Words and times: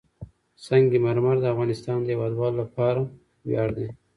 سنگ 0.65 0.89
مرمر 1.05 1.35
د 1.41 1.45
افغانستان 1.53 1.99
د 2.03 2.07
هیوادوالو 2.13 2.57
لپاره 2.63 3.01
ویاړ 3.49 3.69
دی. 3.77 3.87